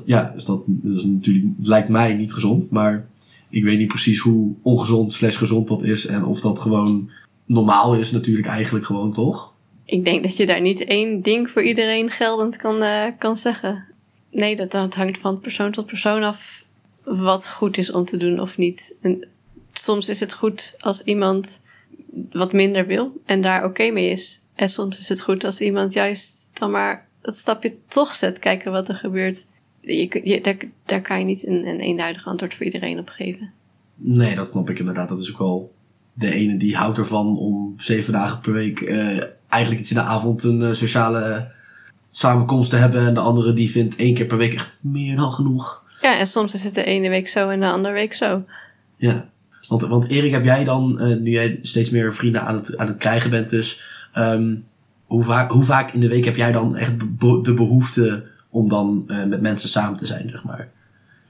[0.05, 3.07] Ja, dus dat, dat is natuurlijk, lijkt mij niet gezond, maar
[3.49, 7.09] ik weet niet precies hoe ongezond slash gezond dat is en of dat gewoon
[7.45, 9.53] normaal is natuurlijk eigenlijk gewoon, toch?
[9.85, 13.85] Ik denk dat je daar niet één ding voor iedereen geldend kan, uh, kan zeggen.
[14.31, 16.65] Nee, dat, dat hangt van persoon tot persoon af
[17.03, 18.95] wat goed is om te doen of niet.
[19.01, 19.27] En
[19.73, 21.61] soms is het goed als iemand
[22.31, 24.41] wat minder wil en daar oké mee is.
[24.55, 28.71] En soms is het goed als iemand juist dan maar dat stapje toch zet, kijken
[28.71, 29.45] wat er gebeurt.
[29.81, 33.51] Je, je, daar, daar kan je niet een, een eenduidig antwoord voor iedereen op geven.
[33.95, 35.09] Nee, dat snap ik inderdaad.
[35.09, 35.73] Dat is ook wel
[36.13, 40.03] de ene die houdt ervan om zeven dagen per week uh, eigenlijk iets in de
[40.03, 41.51] avond een uh, sociale
[42.09, 43.07] samenkomst te hebben.
[43.07, 45.83] En de andere die vindt één keer per week echt meer dan genoeg.
[46.01, 48.43] Ja, en soms is het de ene week zo en de andere week zo.
[48.97, 49.29] Ja,
[49.67, 52.87] want, want Erik, heb jij dan, uh, nu jij steeds meer vrienden aan het, aan
[52.87, 53.81] het krijgen bent dus,
[54.17, 54.63] um,
[55.05, 58.69] hoe, vaak, hoe vaak in de week heb jij dan echt be de behoefte om
[58.69, 60.69] dan uh, met mensen samen te zijn, zeg maar?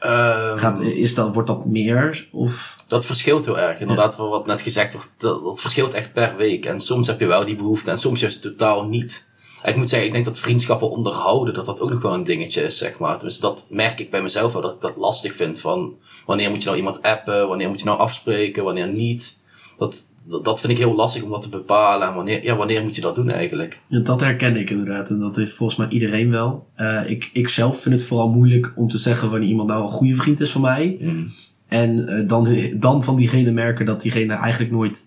[0.05, 2.27] Um, Gaat, is dat, wordt dat meer?
[2.31, 2.75] Of?
[2.87, 3.79] Dat verschilt heel erg.
[3.79, 6.65] Inderdaad, wat net gezegd wordt, dat, dat verschilt echt per week.
[6.65, 9.29] En soms heb je wel die behoefte en soms juist totaal niet.
[9.63, 12.61] Ik moet zeggen, ik denk dat vriendschappen onderhouden, dat dat ook nog wel een dingetje
[12.61, 13.19] is, zeg maar.
[13.19, 15.59] Dus dat merk ik bij mezelf wel, dat ik dat lastig vind.
[15.59, 17.47] Van, wanneer moet je nou iemand appen?
[17.47, 18.63] Wanneer moet je nou afspreken?
[18.63, 19.37] Wanneer niet?
[19.77, 22.07] Dat, dat vind ik heel lastig om dat te bepalen.
[22.07, 23.79] En wanneer, ja, wanneer moet je dat doen eigenlijk?
[23.87, 25.09] Ja, dat herken ik inderdaad.
[25.09, 26.67] En dat heeft volgens mij iedereen wel.
[26.77, 29.89] Uh, ik, ik zelf vind het vooral moeilijk om te zeggen wanneer iemand nou een
[29.89, 30.97] goede vriend is van mij.
[30.99, 31.27] Mm.
[31.67, 35.03] En uh, dan, dan van diegene merken dat diegene eigenlijk nooit,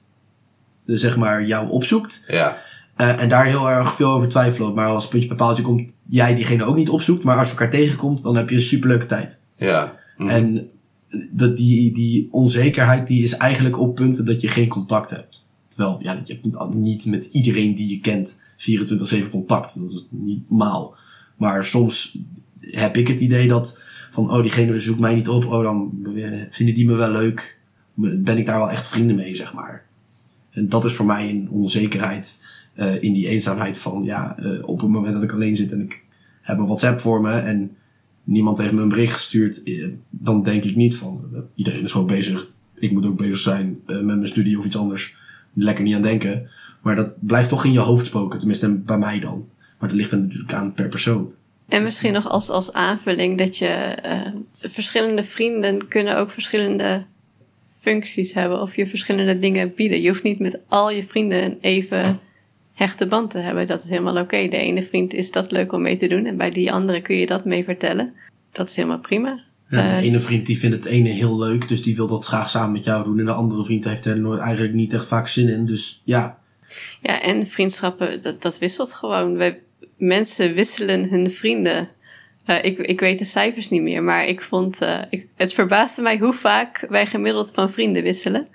[0.84, 2.24] uh, zeg maar, jou opzoekt.
[2.26, 2.62] Ja.
[2.96, 4.74] En daar heel erg veel over twijfelen.
[4.74, 7.24] Maar als puntje paaltje komt, jij diegene ook niet opzoekt.
[7.24, 9.38] Maar als je elkaar tegenkomt, dan heb je een superleuke tijd.
[9.56, 9.96] Ja.
[10.16, 10.28] Mm.
[10.28, 10.70] En
[11.30, 15.46] dat die, die onzekerheid die is eigenlijk op punten dat je geen contact hebt.
[15.68, 18.38] Terwijl, ja, je hebt niet met iedereen die je kent
[19.26, 19.80] 24-7 contact.
[19.80, 20.94] Dat is niet normaal.
[21.36, 22.18] Maar soms
[22.60, 25.44] heb ik het idee dat van, oh, diegene zoekt mij niet op.
[25.44, 25.90] Oh, dan
[26.50, 27.60] vinden die me wel leuk.
[27.94, 29.84] Ben ik daar wel echt vrienden mee, zeg maar.
[30.50, 32.38] En dat is voor mij een onzekerheid
[32.76, 35.80] uh, in die eenzaamheid van, ja, uh, op het moment dat ik alleen zit en
[35.80, 36.02] ik
[36.42, 37.76] heb een WhatsApp voor me en
[38.24, 42.06] niemand heeft me een bericht gestuurd, uh, dan denk ik niet van, iedereen is gewoon
[42.06, 42.52] bezig.
[42.74, 45.16] Ik moet ook bezig zijn met mijn studie of iets anders.
[45.52, 46.50] Lekker niet aan denken.
[46.82, 49.48] Maar dat blijft toch in je hoofd spoken, tenminste bij mij dan.
[49.78, 51.32] Maar dat ligt er natuurlijk aan per persoon.
[51.68, 53.94] En misschien nog als, als aanvulling dat je
[54.60, 57.04] verschillende vrienden kunnen ook verschillende
[57.66, 60.00] functies hebben of je verschillende dingen bieden.
[60.00, 62.20] Je hoeft niet met al je vrienden even
[62.74, 63.66] hechte band te hebben.
[63.66, 64.48] Dat is helemaal oké.
[64.48, 67.16] De ene vriend is dat leuk om mee te doen en bij die andere kun
[67.16, 68.14] je dat mee vertellen.
[68.52, 69.40] Dat is helemaal prima.
[69.68, 72.26] Ja, Eh, de ene vriend die vindt het ene heel leuk, dus die wil dat
[72.26, 73.18] graag samen met jou doen.
[73.18, 75.66] En de andere vriend heeft er nooit, eigenlijk niet echt vaak zin in.
[75.66, 76.38] Dus ja,
[77.00, 79.36] Ja, en vriendschappen, dat, dat wisselt gewoon.
[79.36, 79.58] We,
[79.96, 81.88] mensen wisselen hun vrienden.
[82.44, 86.02] Eh, ik, ik weet de cijfers niet meer, maar ik vond, eh, ik, het verbaasde
[86.02, 88.48] mij hoe vaak wij gemiddeld van vrienden wisselen.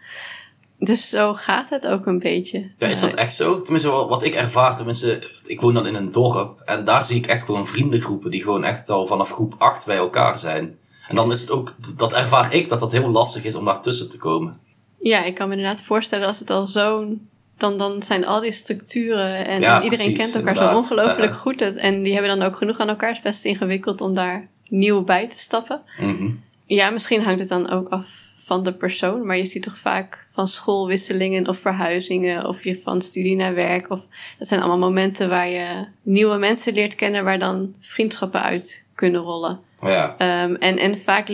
[0.80, 2.72] Dus zo gaat het ook een beetje.
[2.78, 3.62] Ja, is dat echt zo?
[3.62, 6.62] Tenminste, wat ik ervaar, tenminste, ik woon dan in een dorp.
[6.66, 9.98] En daar zie ik echt gewoon vriendengroepen die gewoon echt al vanaf groep 8 bij
[9.98, 10.78] elkaar zijn.
[11.08, 14.10] En dan is het ook, dat ervaar ik, dat dat heel lastig is om daartussen
[14.10, 14.58] te komen.
[15.02, 17.28] Ja, ik kan me inderdaad voorstellen als het al zo'n.
[17.58, 21.38] Dan, dan zijn al die structuren en, Ja, iedereen precies, kent elkaar zo ongelooflijk Ja.
[21.38, 21.60] goed.
[21.60, 23.08] Het- En die hebben dan ook genoeg aan elkaar.
[23.10, 25.82] Het is best ingewikkeld om daar nieuw bij te stappen.
[26.00, 26.30] Mhm.
[26.66, 29.26] Ja, misschien hangt het dan ook af van de persoon.
[29.26, 32.46] Maar je ziet toch vaak van schoolwisselingen of verhuizingen.
[32.46, 33.90] Of je van studie naar werk.
[33.90, 37.24] Of dat zijn allemaal momenten waar je nieuwe mensen leert kennen.
[37.24, 39.60] Waar dan vriendschappen uit kunnen rollen.
[39.82, 41.32] Ja, Ehm, en, en vaak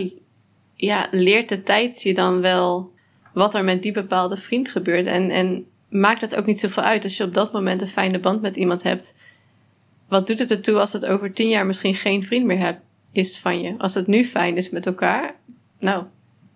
[0.74, 2.92] ja, leert de tijd je dan wel
[3.32, 5.06] wat er met die bepaalde vriend gebeurt.
[5.06, 8.18] En, en maakt het ook niet zoveel uit als je op dat moment een fijne
[8.18, 9.16] band met iemand hebt.
[10.08, 12.80] Wat doet het ertoe als het over tien jaar misschien geen vriend meer hebt,
[13.12, 13.74] is van je?
[13.78, 15.34] Als het nu fijn is met elkaar,
[15.78, 16.04] nou,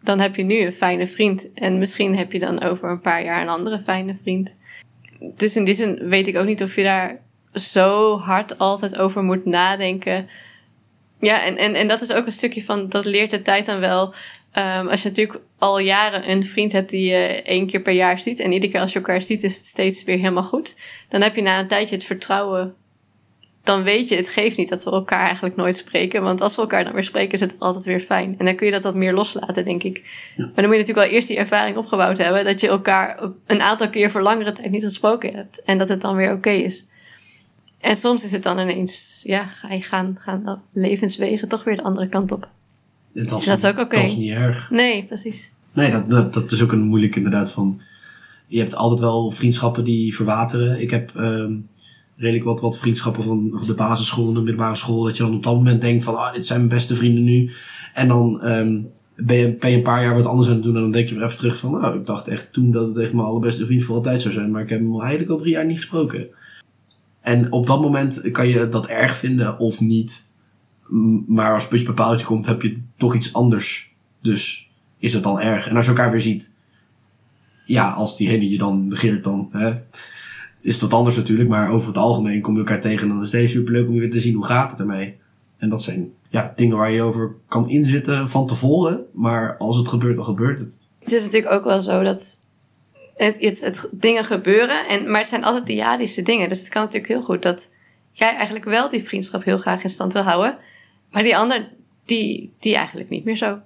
[0.02, 1.52] dan heb je nu een fijne vriend.
[1.52, 4.56] En misschien heb je dan over een paar jaar een andere fijne vriend.
[5.20, 7.20] Dus in die zin weet ik ook niet of je daar
[7.54, 10.28] zo hard altijd over moet nadenken.
[11.20, 13.80] Ja, en, en, en dat is ook een stukje van, dat leert de tijd dan
[13.80, 14.14] wel.
[14.52, 18.18] Ehm, als je natuurlijk al jaren een vriend hebt die je één keer per jaar
[18.18, 18.40] ziet.
[18.40, 20.76] En iedere keer als je elkaar ziet is het steeds weer helemaal goed.
[21.08, 22.74] Dan heb je na een tijdje het vertrouwen.
[23.64, 26.22] Dan weet je, het geeft niet dat we elkaar eigenlijk nooit spreken.
[26.22, 28.34] Want als we elkaar dan weer spreken is het altijd weer fijn.
[28.38, 30.04] En dan kun je dat wat meer loslaten, denk ik.
[30.36, 32.44] Maar dan moet je natuurlijk wel eerst die ervaring opgebouwd hebben.
[32.44, 35.62] Dat je elkaar een aantal keer voor langere tijd niet gesproken hebt.
[35.62, 36.84] En dat het dan weer oké is.
[37.80, 41.82] En soms is het dan ineens, ja, ga je gaan, gaan levenswegen toch weer de
[41.82, 42.48] andere kant op.
[43.12, 43.96] dat is, Dat is ook oké.
[43.96, 44.70] dat is niet erg.
[44.70, 45.52] Nee, precies.
[45.72, 47.80] Nee, dat, dat, dat is ook een moeilijk inderdaad van...
[48.46, 50.80] Je hebt altijd wel vriendschappen die verwateren.
[50.80, 51.52] Ik heb ehm,
[52.20, 55.04] redelijk wat, wat vriendschappen van de basisschool en de middelbare school.
[55.04, 57.50] Dat je dan op dat moment denkt van, ah, dit zijn mijn beste vrienden nu.
[57.94, 58.80] En dan ehm,
[59.16, 60.74] ben, je, ben je een paar jaar wat anders aan het doen.
[60.74, 62.96] En dan denk je weer even terug van, nou, ik dacht echt toen dat het
[62.96, 64.50] echt mijn allerbeste vriend voor altijd zou zijn.
[64.50, 66.28] Maar ik heb hem eigenlijk al drie jaar niet gesproken.
[67.20, 70.28] En op dat moment kan je dat erg vinden of niet.
[71.26, 73.92] Maar als het puntje bij paaltje komt, heb je toch iets anders.
[74.22, 75.68] Dus is het dan erg.
[75.68, 76.54] En als je elkaar weer ziet,
[77.64, 79.72] ja, als diegene je dan negeert, dan hè,
[80.60, 81.48] is dat anders natuurlijk.
[81.48, 84.00] Maar over het algemeen kom je elkaar tegen en dan is het superleuk om je
[84.00, 85.18] weer te zien hoe gaat het ermee.
[85.56, 89.04] En dat zijn ja, dingen waar je over kan inzitten van tevoren.
[89.12, 90.80] Maar als het gebeurt, dan gebeurt het.
[90.98, 92.38] Het is natuurlijk ook wel zo dat
[93.16, 94.88] het, het, het dingen gebeuren.
[94.88, 96.48] En, maar het zijn altijd diadische dingen.
[96.48, 97.72] Dus het kan natuurlijk heel goed dat
[98.12, 100.58] jij eigenlijk wel die vriendschap heel graag in stand wil houden.
[101.10, 101.68] Maar die ander,
[102.04, 103.58] die, die eigenlijk niet meer zo.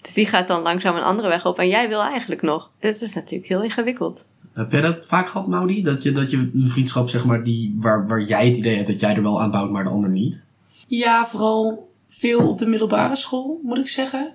[0.00, 1.58] Dus die gaat dan langzaam een andere weg op.
[1.58, 2.70] En jij wil eigenlijk nog.
[2.78, 4.28] Het is natuurlijk heel ingewikkeld.
[4.54, 5.82] Heb jij dat vaak gehad, Maudi?
[5.82, 8.88] Dat je, dat je een vriendschap, zeg maar, die, waar, waar jij het idee hebt
[8.88, 10.44] dat jij er wel aan bouwt, maar de ander niet?
[10.86, 14.34] Ja, vooral veel op de middelbare school, moet ik zeggen.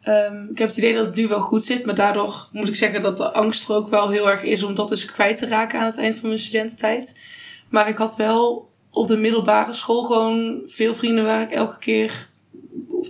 [0.00, 2.74] Ehm, ik heb het idee dat het nu wel goed zit, maar daardoor moet ik
[2.74, 5.46] zeggen dat de angst er ook wel heel erg is om dat dus kwijt te
[5.46, 7.20] raken aan het eind van mijn studententijd.
[7.68, 12.28] Maar ik had wel op de middelbare school gewoon veel vrienden waar ik elke keer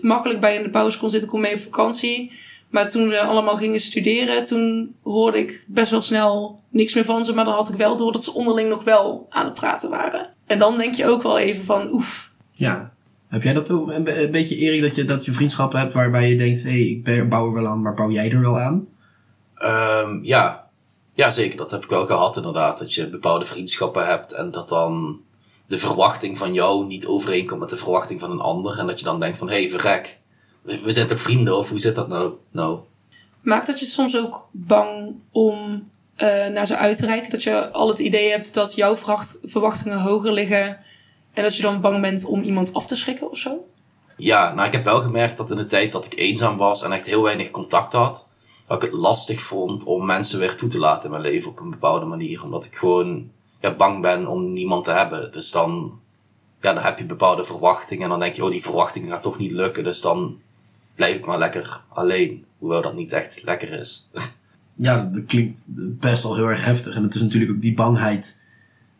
[0.00, 2.32] makkelijk bij in de pauze kon zitten, kon mee op vakantie.
[2.74, 7.24] Maar toen we allemaal gingen studeren, toen hoorde ik best wel snel niks meer van
[7.24, 7.34] ze.
[7.34, 10.28] Maar dan had ik wel door dat ze onderling nog wel aan het praten waren.
[10.46, 12.92] En dan denk je ook wel even van, oef, Ja.
[13.28, 15.94] Heb jij dat ook een, be- een beetje, Erik, dat je, dat je vriendschappen hebt
[15.94, 18.40] waarbij je denkt, hé, hey, ik ben- bouw er wel aan, maar bouw jij er
[18.40, 18.86] wel aan?
[19.54, 20.68] Ehm, ja.
[21.14, 21.56] ja, zeker.
[21.56, 22.78] Dat heb ik wel gehad inderdaad.
[22.78, 25.20] Dat je bepaalde vriendschappen hebt en dat dan
[25.66, 28.78] de verwachting van jou niet overeenkomt met de verwachting van een ander.
[28.78, 30.18] En dat je dan denkt van, hé, hey, verrek.
[30.64, 32.32] We, we zijn toch vrienden of hoe zit dat nou?
[32.50, 32.78] nou?
[33.40, 37.30] Maakt dat je soms ook bang om eh, naar ze uit te reiken?
[37.30, 40.78] Dat je al het idee hebt dat jouw vracht- verwachtingen hoger liggen.
[41.32, 43.64] En dat je dan bang bent om iemand af te schrikken of zo?
[44.16, 46.92] Ja, nou ik heb wel gemerkt dat in de tijd dat ik eenzaam was en
[46.92, 48.26] echt heel weinig contact had,
[48.66, 51.60] dat ik het lastig vond om mensen weer toe te laten in mijn leven op
[51.60, 52.42] een bepaalde manier.
[52.42, 55.32] Omdat ik gewoon ja, bang ben om niemand te hebben.
[55.32, 55.98] Dus dan,
[56.60, 59.38] ja, dan heb je bepaalde verwachtingen en dan denk je, oh die verwachtingen gaan toch
[59.38, 59.84] niet lukken.
[59.84, 60.40] Dus dan
[60.94, 62.44] blijf ik maar lekker alleen.
[62.58, 64.08] Hoewel dat niet echt lekker is.
[64.76, 66.94] Ja, dat, dat klinkt best wel heel erg heftig.
[66.94, 68.42] En het is natuurlijk ook die bangheid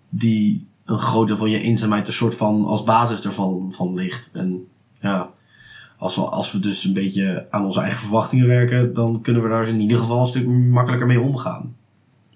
[0.09, 4.31] die een groot deel van je eenzaamheid een soort van als basis ervan van ligt.
[4.33, 4.69] En
[5.01, 5.31] ja,
[5.99, 9.49] als we, als we dus een beetje aan onze eigen verwachtingen werken, dan kunnen we
[9.49, 11.77] daar in ieder geval een stuk makkelijker mee omgaan.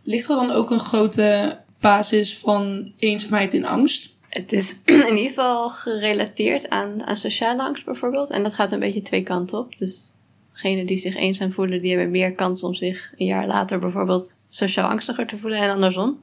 [0.03, 4.17] Ligt er dan ook een grote basis van eenzaamheid en angst?
[4.29, 8.31] Het is in ieder geval gerelateerd aan, aan sociale angst bijvoorbeeld.
[8.31, 9.79] En dat gaat een beetje twee kanten op.
[9.79, 10.13] Dus
[10.53, 14.39] degenen die zich eenzaam voelen, die hebben meer kans om zich een jaar later bijvoorbeeld
[14.49, 16.23] sociaal angstiger te voelen en andersom.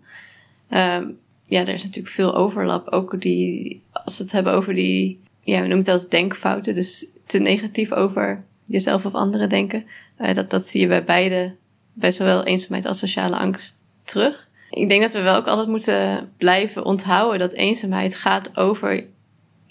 [0.69, 1.07] Ehm,
[1.47, 2.87] ja, er is natuurlijk veel overlap.
[2.87, 6.73] Ook die, als we het hebben over die, ja, we noemen het als denkfouten.
[6.75, 9.85] Dus te negatief over jezelf of anderen denken.
[10.19, 11.55] Uh, dat, dat zie je bij beide,
[11.93, 14.49] bij zowel eenzaamheid als sociale angst terug.
[14.75, 19.05] Ik denk dat we wel ook altijd moeten blijven onthouden dat eenzaamheid gaat over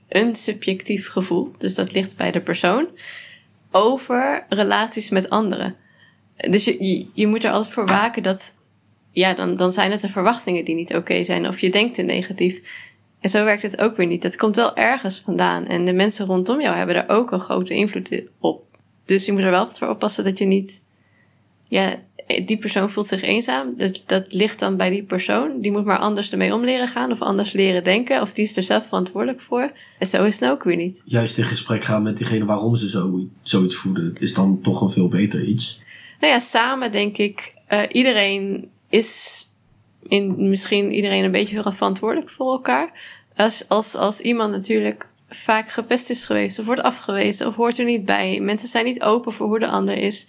[0.09, 1.53] een subjectief gevoel.
[1.59, 2.89] Dus dat ligt bij de persoon.
[3.71, 5.77] Over relaties met anderen.
[6.51, 8.55] Dus je, je moet er altijd voor waken dat,
[9.11, 11.49] ja, dan, dan zijn het de verwachtingen die niet oké zijn.
[11.49, 12.61] Of je denkt te negatief.
[13.21, 14.23] En zo werkt het ook weer niet.
[14.23, 15.67] Dat komt wel ergens vandaan.
[15.67, 18.65] En de mensen rondom jou hebben daar ook een grote invloed op.
[19.05, 20.85] Dus je moet er wel voor oppassen dat je niet,
[21.69, 22.03] ja,
[22.45, 23.75] die persoon voelt zich eenzaam.
[23.77, 25.61] Dat, dat ligt dan bij die persoon.
[25.61, 28.21] Die moet maar anders ermee om leren gaan of anders leren denken.
[28.21, 29.73] Of die is er zelf verantwoordelijk voor.
[29.99, 31.03] En zo is het ook weer niet.
[31.05, 34.91] Juist in gesprek gaan met diegene waarom ze zo, zoiets voelen, is dan toch een
[34.91, 35.81] veel beter iets.
[36.21, 39.43] Nou ja, samen denk ik, uh, iedereen is
[40.09, 42.93] in misschien iedereen een beetje verantwoordelijk voor elkaar.
[43.37, 47.85] Als, als, als iemand natuurlijk vaak gepest is geweest of wordt afgewezen of hoort er
[47.85, 48.41] niet bij.
[48.41, 50.27] Mensen zijn niet open voor hoe de ander is.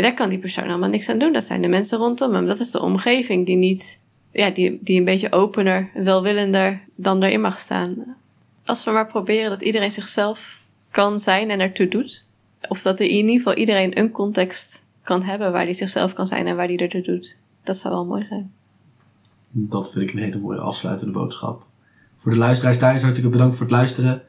[0.00, 1.32] Daar kan die persoon allemaal niks aan doen.
[1.32, 2.46] Dat zijn de mensen rondom hem.
[2.46, 7.40] Dat is de omgeving die niet, ja, die, die een beetje opener, welwillender dan erin
[7.40, 8.16] mag staan.
[8.64, 12.24] Als we maar proberen dat iedereen zichzelf kan zijn en ertoe doet.
[12.68, 16.26] Of dat er in ieder geval iedereen een context kan hebben waar hij zichzelf kan
[16.26, 17.38] zijn en waar hij ertoe doet.
[17.64, 18.52] Dat zou wel mooi zijn.
[19.50, 21.66] Dat vind ik een hele mooie afsluitende boodschap.
[22.16, 24.22] Voor de luisteraars thuis hartelijk bedankt voor het luisteren.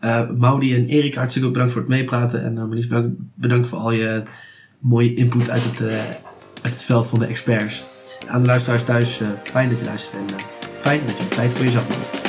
[0.00, 2.44] Uh, Maudi en Erik hartstikke bedankt voor het meepraten.
[2.44, 2.56] En
[2.90, 3.04] uh,
[3.34, 4.22] bedankt voor al je
[4.82, 5.98] mooie input uit het, uh,
[6.62, 7.82] uit het veld van de experts.
[8.28, 10.36] Aan de luisteraars thuis, fijn dat je luistert en
[10.80, 12.21] fijn dat je tijd voor jezelf hebt.